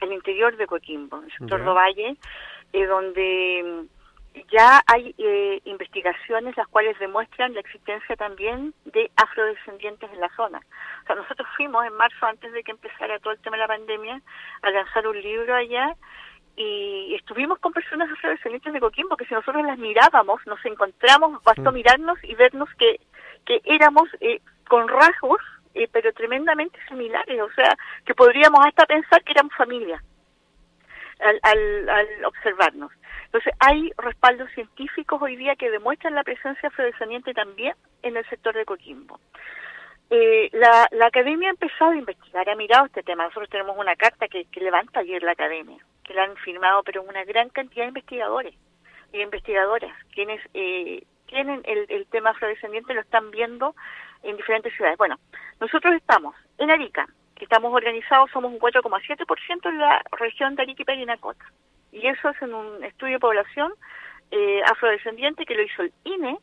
el 0.00 0.12
interior 0.12 0.56
de 0.56 0.66
Coquimbo, 0.66 1.18
en 1.18 1.24
el 1.24 1.32
sector 1.32 1.64
do 1.64 1.74
Valle, 1.74 2.16
donde 2.72 3.86
ya 4.50 4.82
hay 4.86 5.14
eh, 5.18 5.60
investigaciones 5.64 6.56
las 6.56 6.68
cuales 6.68 6.98
demuestran 6.98 7.54
la 7.54 7.60
existencia 7.60 8.16
también 8.16 8.74
de 8.84 9.10
afrodescendientes 9.16 10.10
en 10.12 10.20
la 10.20 10.34
zona. 10.36 10.60
O 11.02 11.06
sea, 11.06 11.16
nosotros 11.16 11.46
fuimos 11.56 11.84
en 11.84 11.94
marzo, 11.94 12.26
antes 12.26 12.52
de 12.52 12.62
que 12.62 12.70
empezara 12.70 13.18
todo 13.18 13.32
el 13.32 13.40
tema 13.40 13.56
de 13.56 13.62
la 13.62 13.68
pandemia, 13.68 14.22
a 14.62 14.70
lanzar 14.70 15.06
un 15.06 15.20
libro 15.20 15.54
allá 15.54 15.96
y 16.56 17.14
estuvimos 17.14 17.58
con 17.60 17.72
personas 17.72 18.10
afrodescendientes 18.10 18.72
de 18.72 18.80
Coquimbo 18.80 19.16
que 19.16 19.24
si 19.24 19.34
nosotros 19.34 19.64
las 19.64 19.78
mirábamos, 19.78 20.40
nos 20.46 20.62
encontramos, 20.64 21.42
bastó 21.42 21.70
mm. 21.70 21.74
mirarnos 21.74 22.18
y 22.22 22.34
vernos 22.34 22.68
que, 22.78 23.00
que 23.46 23.60
éramos 23.64 24.08
eh, 24.20 24.40
con 24.68 24.88
rasgos, 24.88 25.40
eh, 25.74 25.88
pero 25.90 26.12
tremendamente 26.12 26.78
similares, 26.88 27.40
o 27.40 27.50
sea, 27.52 27.74
que 28.04 28.14
podríamos 28.14 28.64
hasta 28.66 28.84
pensar 28.84 29.22
que 29.24 29.32
éramos 29.32 29.54
familia 29.54 30.02
al, 31.20 31.40
al, 31.42 31.88
al 31.88 32.24
observarnos. 32.26 32.92
Entonces, 33.32 33.54
hay 33.60 33.90
respaldos 33.96 34.50
científicos 34.52 35.22
hoy 35.22 35.36
día 35.36 35.56
que 35.56 35.70
demuestran 35.70 36.14
la 36.14 36.22
presencia 36.22 36.68
afrodescendiente 36.68 37.32
también 37.32 37.74
en 38.02 38.18
el 38.18 38.28
sector 38.28 38.54
de 38.54 38.66
Coquimbo. 38.66 39.18
Eh, 40.10 40.50
la, 40.52 40.86
la, 40.90 41.06
academia 41.06 41.48
ha 41.48 41.52
empezado 41.52 41.92
a 41.92 41.96
investigar, 41.96 42.46
ha 42.46 42.56
mirado 42.56 42.84
este 42.84 43.02
tema. 43.02 43.24
Nosotros 43.24 43.48
tenemos 43.48 43.78
una 43.78 43.96
carta 43.96 44.28
que, 44.28 44.46
levanta 44.60 45.00
ayer 45.00 45.22
la 45.22 45.32
academia, 45.32 45.78
que 46.04 46.12
la 46.12 46.24
han 46.24 46.36
firmado, 46.36 46.82
pero 46.82 47.02
una 47.02 47.24
gran 47.24 47.48
cantidad 47.48 47.84
de 47.84 47.88
investigadores 47.88 48.54
y 49.14 49.22
investigadoras, 49.22 49.96
quienes 50.12 50.42
eh, 50.52 51.02
tienen 51.24 51.62
el, 51.64 52.06
tema 52.08 52.30
afrodescendiente, 52.30 52.92
lo 52.92 53.00
están 53.00 53.30
viendo 53.30 53.74
en 54.22 54.36
diferentes 54.36 54.74
ciudades. 54.74 54.98
Bueno, 54.98 55.18
nosotros 55.58 55.94
estamos 55.94 56.36
en 56.58 56.70
Arica, 56.70 57.08
que 57.34 57.44
estamos 57.44 57.72
organizados, 57.72 58.30
somos 58.30 58.52
un 58.52 58.58
4,7% 58.58 59.70
en 59.70 59.78
la 59.78 60.02
región 60.18 60.54
de 60.54 60.64
Arica 60.64 60.82
y 60.82 60.84
Parinacota 60.84 61.46
y 61.92 62.06
eso 62.06 62.30
es 62.30 62.42
en 62.42 62.54
un 62.54 62.82
estudio 62.82 63.14
de 63.14 63.20
población 63.20 63.72
eh, 64.30 64.62
afrodescendiente 64.64 65.44
que 65.44 65.54
lo 65.54 65.62
hizo 65.62 65.82
el 65.82 65.92
INE, 66.04 66.38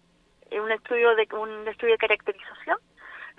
un 0.52 0.72
estudio 0.72 1.16
de 1.16 1.28
un 1.36 1.68
estudio 1.68 1.94
de 1.94 1.98
caracterización 1.98 2.78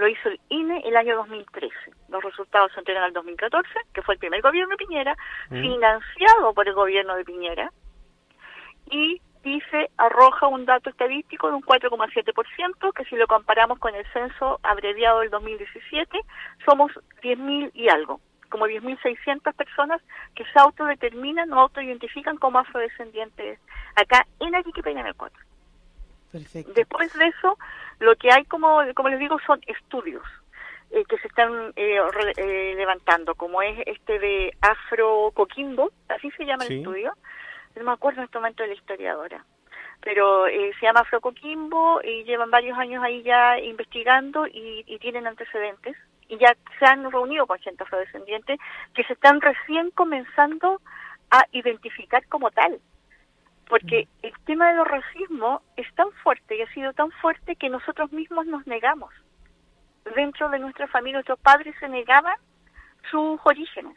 lo 0.01 0.09
hizo 0.09 0.29
el 0.31 0.41
INE 0.49 0.83
el 0.85 0.97
año 0.97 1.15
2013. 1.17 1.75
Los 2.09 2.25
resultados 2.25 2.73
se 2.73 2.81
entregan 2.81 3.05
al 3.05 3.13
2014, 3.13 3.69
que 3.93 4.03
fue 4.03 4.15
el 4.15 4.19
primer 4.19 4.41
gobierno 4.41 4.71
de 4.71 4.85
Piñera, 4.85 5.15
mm. 5.51 5.61
financiado 5.61 6.55
por 6.55 6.67
el 6.67 6.75
gobierno 6.75 7.15
de 7.17 7.25
Piñera, 7.25 7.71
y 8.91 9.21
dice, 9.45 9.91
arroja 9.99 10.47
un 10.47 10.65
dato 10.65 10.91
estadístico 10.91 11.49
de 11.49 11.55
un 11.55 11.63
4,7%, 11.63 12.93
que 12.95 13.05
si 13.05 13.17
lo 13.17 13.27
comparamos 13.27 13.79
con 13.79 13.95
el 13.95 14.05
censo 14.13 14.59
abreviado 14.63 15.21
del 15.21 15.31
2017, 15.31 16.19
somos 16.65 16.93
10.000 17.23 17.71
y 17.75 17.89
algo, 17.91 18.21
como 18.51 18.67
10.600 18.67 19.55
personas 19.55 20.03
que 20.35 20.45
se 20.45 20.59
autodeterminan 20.59 21.53
o 21.53 21.61
autoidentifican 21.61 22.37
como 22.37 22.59
afrodescendientes 22.59 23.59
acá 23.97 24.27
en 24.41 24.55
Arequipa 24.55 24.91
y 24.91 24.99
en 24.99 25.07
el 25.07 25.15
4. 25.15 25.39
Perfecto. 26.33 26.73
Después 26.75 27.13
de 27.15 27.27
eso, 27.27 27.59
lo 27.99 28.15
que 28.17 28.31
hay, 28.31 28.45
como, 28.45 28.81
como 28.95 29.09
les 29.09 29.19
digo, 29.19 29.39
son 29.47 29.61
estudios 29.67 30.23
eh, 30.91 31.05
que 31.09 31.19
se 31.19 31.29
están 31.29 31.73
eh, 31.77 31.99
eh, 32.37 32.75
levantando, 32.77 33.37
como 33.37 33.63
es 33.63 33.79
este 33.87 34.19
de 34.19 34.53
Afro 34.61 35.31
Coquimbo, 35.35 35.93
así 36.09 36.31
se 36.33 36.45
llama 36.45 36.65
el 36.65 36.79
estudio, 36.79 37.13
no 37.77 37.85
me 37.85 37.93
acuerdo 37.93 38.21
en 38.21 38.25
este 38.25 38.39
momento 38.39 38.65
de 38.65 38.71
la 38.71 38.75
historiadora, 38.75 39.45
pero 40.01 40.47
se 40.47 40.83
llama 40.83 41.01
Afro 41.01 41.21
Coquimbo 41.21 42.01
y 42.03 42.25
llevan 42.25 42.51
varios 42.51 42.77
años 42.77 43.05
ahí 43.05 43.23
ya 43.23 43.59
investigando 43.61 44.49
y, 44.49 44.83
y 44.87 44.99
tienen 44.99 45.29
antecedentes 45.29 45.97
y 46.31 46.39
ya 46.39 46.57
se 46.79 46.87
han 46.87 47.11
reunido 47.11 47.47
con 47.47 47.59
gente 47.59 47.83
afrodescendiente 47.83 48.57
que 48.95 49.05
se 49.05 49.13
están 49.13 49.41
recién 49.41 49.91
comenzando 49.91 50.81
a 51.31 51.45
identificar 51.53 52.27
como 52.29 52.51
tal 52.51 52.81
porque 53.71 54.05
mm. 54.05 54.27
el 54.27 54.33
tema 54.45 54.69
de 54.69 54.75
los 54.75 54.87
racismo 54.87 55.63
es 55.77 55.87
tan 55.95 56.11
fuerte 56.25 56.57
y 56.57 56.63
ha 56.63 56.75
sido 56.75 56.93
tan 56.93 57.11
fuerte 57.13 57.57
que 57.57 57.71
nosotros 57.71 58.13
mismos 58.13 58.45
nos 58.47 58.67
negamos. 58.67 59.15
Dentro 60.17 60.51
de 60.51 60.59
nuestra 60.59 60.89
familia, 60.89 61.19
nuestros 61.19 61.39
padres 61.39 61.75
se 61.79 61.89
negaban 61.89 62.37
sus 63.11 63.41
orígenes. 63.45 63.97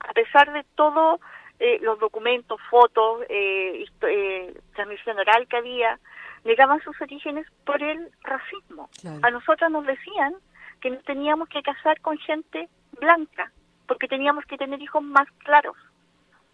A 0.00 0.12
pesar 0.14 0.50
de 0.52 0.64
todos 0.74 1.20
eh, 1.58 1.78
los 1.82 1.98
documentos, 2.00 2.58
fotos, 2.70 3.22
eh, 3.28 3.84
eh, 4.02 4.60
transmisión 4.74 5.18
oral 5.18 5.46
que 5.46 5.58
había, 5.58 6.00
negaban 6.44 6.80
sus 6.80 6.98
orígenes 7.02 7.46
por 7.66 7.82
el 7.82 8.10
racismo. 8.22 8.88
A 9.22 9.30
nosotros 9.30 9.70
nos 9.70 9.84
decían 9.84 10.34
que 10.80 10.90
nos 10.90 11.04
teníamos 11.04 11.48
que 11.48 11.62
casar 11.62 12.00
con 12.00 12.18
gente 12.18 12.68
blanca, 12.98 13.52
porque 13.86 14.08
teníamos 14.08 14.44
que 14.46 14.56
tener 14.56 14.80
hijos 14.80 15.02
más 15.02 15.28
claros 15.44 15.76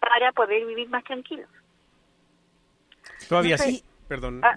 para 0.01 0.33
poder 0.33 0.67
vivir 0.67 0.89
más 0.89 1.05
tranquilos. 1.05 1.49
Todavía 3.29 3.59
sí. 3.59 3.83
Perdón. 4.09 4.41
Ah, 4.43 4.55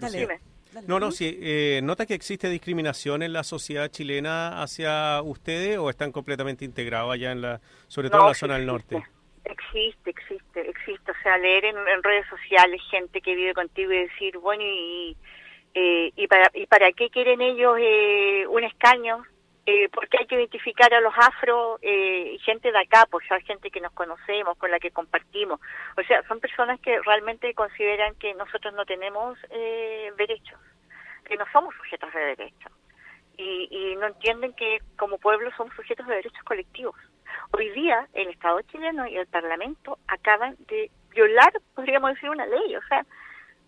no, 0.88 1.00
no, 1.00 1.12
sí. 1.12 1.38
Eh, 1.42 1.82
¿Nota 1.84 2.06
que 2.06 2.14
existe 2.14 2.50
discriminación 2.50 3.24
en 3.24 3.34
la 3.34 3.44
sociedad 3.44 3.90
chilena 3.90 4.62
hacia 4.62 5.22
ustedes 5.24 5.78
o 5.80 5.90
están 5.90 6.12
completamente 6.12 6.66
integrados 6.66 7.12
allá 7.12 7.32
en 7.32 7.42
la, 7.42 7.62
sobre 7.88 8.10
todo 8.10 8.22
en 8.22 8.28
la 8.28 8.34
zona 8.36 8.58
del 8.58 8.68
norte? 8.68 9.04
Existe, 9.46 10.12
existe, 10.12 10.70
existe. 10.70 11.12
O 11.12 11.16
sea, 11.24 11.38
leer 11.38 11.66
en, 11.66 12.04
redes 12.04 12.28
sociales 12.30 12.82
gente 12.92 13.22
que 13.22 13.36
vive 13.36 13.54
contigo 13.56 13.92
y 13.92 13.98
decir, 13.98 14.38
bueno, 14.38 14.64
¿y, 14.64 15.18
eh, 15.74 16.12
y, 16.16 16.28
para, 16.28 16.52
y 16.54 16.68
para 16.68 16.92
qué 16.92 17.10
quieren 17.10 17.42
ellos 17.42 17.78
eh, 17.80 18.46
un 18.48 18.64
escaño? 18.64 19.24
Eh, 19.70 19.88
porque 19.94 20.18
hay 20.20 20.26
que 20.26 20.34
identificar 20.34 20.92
a 20.96 21.00
los 21.00 21.14
afro 21.16 21.78
eh, 21.84 22.40
gente 22.44 22.72
de 22.72 22.80
acá, 22.80 23.06
pues 23.12 23.24
hay 23.32 23.44
gente 23.44 23.70
que 23.70 23.80
nos 23.80 23.92
conocemos, 23.94 24.58
con 24.58 24.72
la 24.72 24.80
que 24.80 24.90
compartimos. 24.90 25.60
O 25.96 26.02
sea, 26.08 26.24
son 26.28 26.40
personas 26.40 26.80
que 26.80 27.00
realmente 27.02 27.54
consideran 27.54 28.16
que 28.16 28.34
nosotros 28.34 28.74
no 28.74 28.84
tenemos 28.86 29.38
eh, 29.52 30.12
derechos, 30.18 30.60
que 31.24 31.38
no 31.38 31.46
somos 31.54 31.76
sujetos 31.76 32.12
de 32.14 32.20
derechos. 32.20 32.72
Y, 33.38 33.68
y 33.70 33.96
no 33.98 34.08
entienden 34.08 34.54
que 34.54 34.80
como 34.98 35.20
pueblo 35.20 35.52
somos 35.56 35.76
sujetos 35.76 36.08
de 36.08 36.16
derechos 36.16 36.44
colectivos. 36.44 36.96
Hoy 37.52 37.70
día 37.70 38.08
el 38.14 38.30
Estado 38.30 38.62
chileno 38.64 39.06
y 39.06 39.18
el 39.18 39.28
Parlamento 39.28 40.00
acaban 40.08 40.56
de 40.68 40.90
violar, 41.12 41.54
podríamos 41.76 42.16
decir, 42.16 42.32
una 42.32 42.48
ley. 42.48 42.76
O 42.76 42.82
sea, 42.88 43.06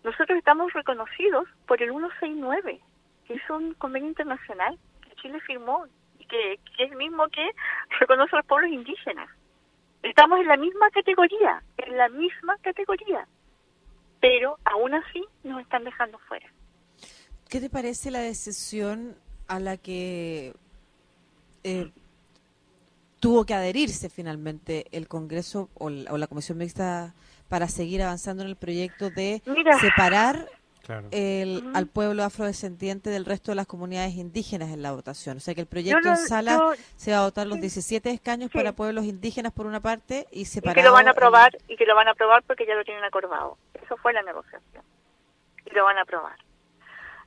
nosotros 0.02 0.36
estamos 0.36 0.72
reconocidos 0.72 1.46
por 1.68 1.80
el 1.80 1.90
169, 1.90 2.80
que 3.28 3.34
es 3.34 3.50
un 3.50 3.74
convenio 3.74 4.08
internacional 4.08 4.76
Chile 5.22 5.40
firmó 5.46 5.86
y 6.18 6.26
que, 6.26 6.54
es 6.54 6.90
el 6.90 6.96
mismo 6.96 7.28
que 7.28 7.50
reconoce 8.00 8.34
a 8.34 8.38
los 8.38 8.46
pueblos 8.46 8.70
indígenas. 8.70 9.30
Estamos 10.02 10.40
en 10.40 10.48
la 10.48 10.56
misma 10.56 10.90
categoría, 10.90 11.62
en 11.78 11.96
la 11.96 12.08
misma 12.08 12.58
categoría, 12.58 13.26
pero 14.20 14.58
aún 14.64 14.94
así 14.94 15.24
nos 15.44 15.62
están 15.62 15.84
dejando 15.84 16.18
fuera. 16.28 16.46
¿Qué 17.48 17.60
te 17.60 17.70
parece 17.70 18.10
la 18.10 18.20
decisión 18.20 19.14
a 19.46 19.60
la 19.60 19.76
que 19.76 20.54
eh, 21.62 21.90
tuvo 23.20 23.44
que 23.44 23.54
adherirse 23.54 24.10
finalmente 24.10 24.86
el 24.90 25.06
Congreso 25.06 25.70
o 25.74 25.88
la, 25.90 26.26
Comisión 26.26 26.58
Mixta 26.58 27.14
para 27.48 27.68
seguir 27.68 28.02
avanzando 28.02 28.42
en 28.42 28.48
el 28.48 28.56
proyecto 28.56 29.10
de 29.10 29.42
separar 29.80 30.48
el, 31.10 31.62
al 31.74 31.86
pueblo 31.86 32.24
afrodescendiente 32.24 33.10
del 33.10 33.24
resto 33.24 33.52
de 33.52 33.56
las 33.56 33.66
comunidades 33.66 34.14
indígenas 34.14 34.70
en 34.70 34.82
la 34.82 34.92
votación. 34.92 35.36
O 35.36 35.40
sea 35.40 35.54
que 35.54 35.60
el 35.60 35.66
proyecto 35.66 36.08
en 36.08 36.16
sala 36.16 36.60
se 36.96 37.12
va 37.12 37.18
a 37.18 37.22
votar 37.22 37.46
los 37.46 37.60
17 37.60 38.10
escaños 38.10 38.50
para 38.50 38.72
pueblos 38.72 39.04
indígenas 39.04 39.52
por 39.52 39.66
una 39.66 39.80
parte 39.80 40.26
y 40.30 40.46
separado. 40.46 40.80
Y 40.80 40.82
que 40.82 40.88
lo 40.88 40.92
van 40.92 41.08
a 41.08 41.12
aprobar, 41.12 41.56
y 41.68 41.76
que 41.76 41.86
lo 41.86 41.94
van 41.94 42.08
a 42.08 42.12
aprobar 42.12 42.42
porque 42.44 42.66
ya 42.66 42.74
lo 42.74 42.84
tienen 42.84 43.04
acordado. 43.04 43.56
Eso 43.82 43.96
fue 43.96 44.12
la 44.12 44.22
negociación. 44.22 44.84
Y 45.66 45.74
lo 45.74 45.84
van 45.84 45.98
a 45.98 46.02
aprobar. 46.02 46.36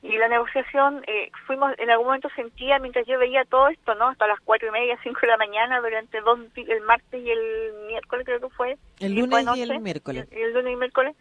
Y 0.02 0.18
la 0.18 0.28
negociación, 0.28 1.02
eh, 1.08 1.32
fuimos, 1.46 1.72
en 1.78 1.90
algún 1.90 2.06
momento 2.06 2.28
sentía, 2.36 2.78
mientras 2.78 3.06
yo 3.06 3.18
veía 3.18 3.44
todo 3.44 3.68
esto, 3.68 3.94
¿no? 3.94 4.08
Hasta 4.08 4.26
las 4.26 4.38
cuatro 4.40 4.68
y 4.68 4.70
media, 4.70 4.96
cinco 5.02 5.20
de 5.22 5.28
la 5.28 5.36
mañana, 5.36 5.80
durante 5.80 6.20
dos, 6.20 6.38
el 6.54 6.80
martes 6.82 7.20
y 7.20 7.30
el 7.30 7.72
miércoles 7.88 8.24
creo 8.24 8.40
que 8.40 8.50
fue. 8.50 8.78
El 9.00 9.14
lunes 9.14 9.46
y 9.56 9.62
el 9.62 9.80
miércoles. 9.80 10.28
el 10.30 10.52
lunes 10.52 10.72
y 10.72 10.76
miércoles 10.76 11.16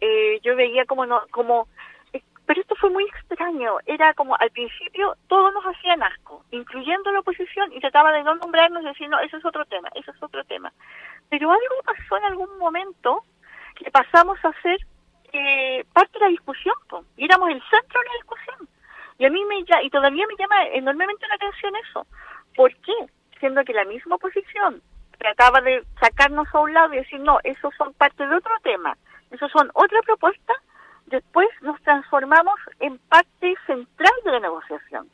eh, 0.00 0.40
yo 0.42 0.56
veía 0.56 0.84
como 0.84 1.06
no, 1.06 1.22
como 1.30 1.68
eh, 2.12 2.22
pero 2.46 2.60
esto 2.60 2.74
fue 2.76 2.90
muy 2.90 3.04
extraño, 3.04 3.76
era 3.86 4.14
como 4.14 4.36
al 4.36 4.50
principio 4.50 5.16
todos 5.28 5.52
nos 5.52 5.64
hacían 5.64 6.02
asco, 6.02 6.44
incluyendo 6.50 7.10
la 7.12 7.20
oposición, 7.20 7.72
y 7.72 7.80
trataba 7.80 8.12
de 8.12 8.22
no 8.22 8.34
nombrarnos 8.36 8.82
y 8.82 8.86
decir, 8.86 9.08
no, 9.08 9.18
eso 9.20 9.36
es 9.36 9.44
otro 9.44 9.64
tema, 9.64 9.88
eso 9.94 10.10
es 10.10 10.22
otro 10.22 10.44
tema. 10.44 10.72
Pero 11.28 11.50
algo 11.50 11.74
pasó 11.84 12.16
en 12.18 12.24
algún 12.24 12.58
momento 12.58 13.22
que 13.74 13.90
pasamos 13.90 14.38
a 14.44 14.52
ser 14.62 14.78
eh, 15.32 15.84
parte 15.92 16.12
de 16.14 16.26
la 16.26 16.30
discusión, 16.30 16.76
y 17.16 17.24
éramos 17.24 17.50
el 17.50 17.62
centro 17.70 18.00
de 18.00 18.06
la 18.06 18.14
discusión. 18.14 18.68
Y 19.18 19.24
a 19.24 19.30
mí 19.30 19.42
me 19.46 19.58
y 19.58 19.90
todavía 19.90 20.26
me 20.26 20.36
llama 20.36 20.66
enormemente 20.74 21.26
la 21.26 21.36
atención 21.36 21.72
eso. 21.88 22.06
¿Por 22.54 22.74
qué? 22.76 22.92
Siendo 23.40 23.64
que 23.64 23.72
la 23.72 23.84
misma 23.84 24.16
oposición 24.16 24.82
trataba 25.18 25.62
de 25.62 25.82
sacarnos 25.98 26.46
a 26.52 26.60
un 26.60 26.74
lado 26.74 26.92
y 26.92 26.98
decir, 26.98 27.20
no, 27.20 27.38
eso 27.42 27.70
son 27.78 27.94
parte 27.94 28.26
de 28.26 28.36
otro 28.36 28.52
tema 28.62 28.96
eso 29.30 29.48
son 29.48 29.70
otra 29.74 30.00
propuesta, 30.02 30.54
después 31.06 31.48
nos 31.62 31.80
transformamos 31.82 32.54
en 32.80 32.98
parte 32.98 33.54
central 33.66 34.12
de 34.24 34.32
la 34.32 34.40
negociación. 34.40 35.08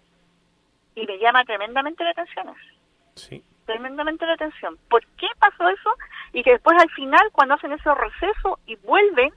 Y 0.94 1.06
me 1.06 1.18
llama 1.18 1.44
tremendamente 1.44 2.04
la 2.04 2.10
atención 2.10 2.48
eso. 2.48 2.78
Sí. 3.14 3.44
Tremendamente 3.66 4.26
la 4.26 4.34
atención. 4.34 4.76
¿Por 4.88 5.06
qué 5.16 5.28
pasó 5.38 5.68
eso? 5.68 5.90
Y 6.32 6.42
que 6.42 6.52
después 6.52 6.76
al 6.80 6.90
final, 6.90 7.22
cuando 7.32 7.54
hacen 7.54 7.72
ese 7.72 7.94
receso 7.94 8.58
y 8.66 8.76
vuelven, 8.76 9.32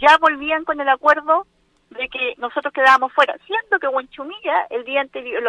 ya 0.00 0.18
volvían 0.18 0.64
con 0.64 0.80
el 0.80 0.88
acuerdo 0.88 1.46
de 1.90 2.08
que 2.08 2.34
nosotros 2.38 2.72
quedábamos 2.72 3.12
fuera. 3.12 3.36
Siendo 3.46 3.78
que 3.78 3.88
Huanchumilla, 3.88 4.66
el 4.70 4.84
día 4.84 5.00
anterior, 5.00 5.42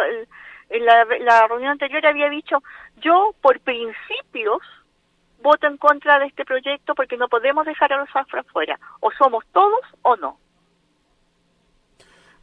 en 0.70 0.84
la, 0.84 1.04
la 1.20 1.46
reunión 1.48 1.72
anterior 1.72 2.06
había 2.06 2.30
dicho, 2.30 2.62
yo 2.98 3.34
por 3.40 3.60
principios 3.60 4.62
voto 5.46 5.66
en 5.68 5.76
contra 5.76 6.18
de 6.18 6.26
este 6.26 6.44
proyecto 6.44 6.94
porque 6.94 7.16
no 7.16 7.28
podemos 7.28 7.64
dejar 7.64 7.92
a 7.92 7.98
los 7.98 8.14
afro 8.14 8.40
afuera. 8.40 8.78
O 9.00 9.10
somos 9.12 9.44
todos 9.52 9.80
o 10.02 10.16
no. 10.16 10.38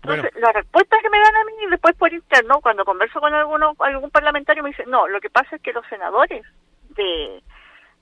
Entonces, 0.01 0.31
la 0.35 0.51
respuesta 0.51 0.97
que 1.01 1.09
me 1.09 1.19
dan 1.19 1.35
a 1.35 1.43
mí 1.45 1.53
después 1.69 1.95
por 1.95 2.13
interno, 2.13 2.59
cuando 2.61 2.83
converso 2.85 3.19
con 3.19 3.33
alguno, 3.33 3.73
algún 3.79 4.09
parlamentario, 4.09 4.63
me 4.63 4.69
dice, 4.69 4.85
no, 4.85 5.07
lo 5.07 5.19
que 5.21 5.29
pasa 5.29 5.55
es 5.55 5.61
que 5.61 5.71
los 5.71 5.85
senadores 5.87 6.45
de, 6.89 7.41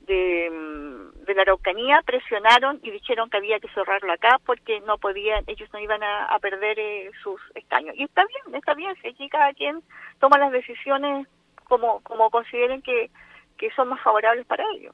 de, 0.02 0.50
mm, 0.50 1.26
de 1.26 1.36
la 1.36 1.44
Araucanía 1.44 2.02
presionaron 2.04 2.80
y 2.82 2.92
dijeron 2.92 3.30
que 3.30 3.38
había 3.38 3.60
que 3.60 3.70
cerrarlo 3.70 4.14
acá 4.14 4.40
porque 4.46 4.82
no 4.82 4.98
podían, 4.98 5.44
ellos 5.48 5.70
no 5.74 5.80
iban 5.80 6.02
a, 6.04 6.38
perder 6.40 6.80
eh, 6.80 7.12
sus 7.24 7.40
escaños. 7.56 7.96
Y 7.98 8.04
está 8.04 8.24
bien, 8.26 8.56
está 8.56 8.74
bien, 8.74 8.96
si 9.02 9.10
aquí 9.10 9.30
cada 9.30 9.54
quien 9.54 9.82
toma 10.20 10.40
las 10.40 10.52
decisiones 10.52 11.28
como, 11.66 12.02
como 12.02 12.32
consideren 12.32 12.82
que, 12.82 13.12
que 13.62 13.70
son 13.76 13.90
más 13.90 14.02
favorables 14.02 14.46
para 14.48 14.64
ello. 14.76 14.92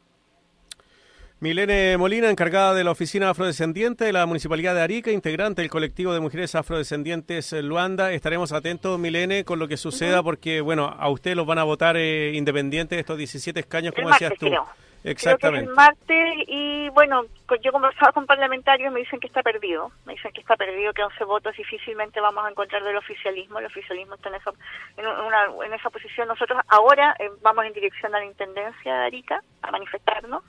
Milene 1.40 1.96
Molina, 1.98 2.30
encargada 2.30 2.74
de 2.74 2.84
la 2.84 2.92
Oficina 2.92 3.30
Afrodescendiente 3.30 4.04
de 4.06 4.12
la 4.12 4.26
Municipalidad 4.26 4.74
de 4.74 4.82
Arica, 4.82 5.12
integrante 5.12 5.62
del 5.62 5.70
colectivo 5.70 6.12
de 6.14 6.20
mujeres 6.20 6.56
afrodescendientes 6.56 7.54
Luanda. 7.54 8.12
Estaremos 8.12 8.52
atentos, 8.52 9.00
Milene, 9.00 9.46
con 9.46 9.60
lo 9.60 9.68
que 9.68 9.78
suceda, 9.78 10.22
porque, 10.24 10.62
bueno, 10.62 10.88
a 10.98 11.10
usted 11.10 11.36
los 11.36 11.46
van 11.46 11.60
a 11.60 11.64
votar 11.64 11.96
eh, 11.96 12.34
independientes 12.34 13.00
estos 13.00 13.18
17 13.18 13.60
escaños, 13.60 13.94
como 13.94 14.10
decías 14.10 14.34
tú. 14.38 14.48
Exactamente. 15.10 15.66
Creo 15.72 15.76
que 15.76 15.82
es 15.84 15.98
el 15.98 16.38
martes 16.38 16.48
y 16.48 16.90
bueno, 16.90 17.24
yo 17.62 17.70
he 17.70 17.72
conversado 17.72 18.14
con 18.14 18.26
parlamentarios 18.26 18.92
me 18.92 19.00
dicen 19.00 19.20
que 19.20 19.28
está 19.28 19.42
perdido. 19.42 19.92
Me 20.06 20.14
dicen 20.14 20.32
que 20.34 20.42
está 20.42 20.56
perdido, 20.58 20.94
que 20.94 21.04
11 21.04 21.24
votos 21.24 21.56
difícilmente 21.56 22.20
vamos 22.20 22.46
a 22.46 22.50
encontrar 22.50 22.84
del 22.84 22.98
oficialismo. 22.98 23.60
El 23.60 23.66
oficialismo 23.66 24.16
está 24.16 24.30
en 24.30 24.36
esa, 24.36 24.52
en 24.98 25.08
una, 25.08 25.66
en 25.66 25.74
esa 25.74 25.90
posición. 25.90 26.28
Nosotros 26.28 26.60
ahora 26.68 27.16
eh, 27.20 27.30
vamos 27.42 27.66
en 27.66 27.74
dirección 27.74 28.14
a 28.16 28.20
la 28.20 28.26
Intendencia 28.26 28.94
de 28.94 29.06
Arica 29.06 29.42
a 29.62 29.72
manifestarnos 29.72 30.44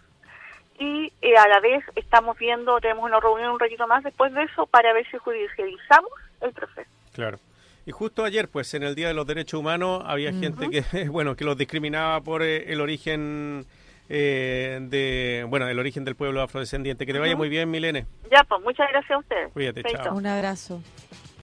y 0.78 1.12
eh, 1.22 1.36
a 1.36 1.48
la 1.48 1.60
vez 1.60 1.84
estamos 1.96 2.38
viendo, 2.38 2.80
tenemos 2.80 3.04
una 3.04 3.20
reunión 3.20 3.52
un 3.52 3.60
ratito 3.60 3.86
más 3.86 4.04
después 4.04 4.32
de 4.32 4.44
eso 4.44 4.66
para 4.66 4.92
ver 4.92 5.08
si 5.10 5.18
judicializamos 5.18 6.10
el 6.40 6.52
proceso. 6.52 6.90
Claro. 7.12 7.38
Y 7.84 7.90
justo 7.90 8.24
ayer, 8.24 8.48
pues 8.48 8.74
en 8.74 8.82
el 8.82 8.94
Día 8.94 9.08
de 9.08 9.14
los 9.14 9.26
Derechos 9.26 9.58
Humanos, 9.58 10.02
había 10.04 10.32
gente 10.32 10.68
que, 10.68 11.08
bueno, 11.08 11.34
que 11.34 11.44
los 11.44 11.56
discriminaba 11.56 12.20
por 12.20 12.42
eh, 12.42 12.72
el 12.72 12.80
origen 12.80 13.64
eh, 14.08 14.78
de, 14.82 15.46
bueno, 15.48 15.68
el 15.68 15.78
origen 15.78 16.04
del 16.04 16.16
pueblo 16.16 16.42
afrodescendiente. 16.42 17.06
Que 17.06 17.12
te 17.12 17.18
vaya 17.18 17.36
muy 17.36 17.48
bien, 17.48 17.70
Milene. 17.70 18.06
Ya, 18.30 18.44
pues 18.44 18.62
muchas 18.62 18.88
gracias 18.90 19.10
a 19.10 19.18
ustedes. 19.18 19.52
Cuídate, 19.52 19.82
chao. 19.82 20.14
Un 20.14 20.26
abrazo. 20.26 20.82